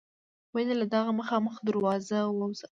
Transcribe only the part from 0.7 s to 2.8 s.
یې له دغه مخامخ دروازه ووځه.